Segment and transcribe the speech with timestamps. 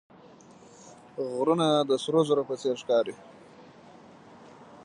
[1.33, 3.15] غرونه د سرو زرو په څېر ښکاري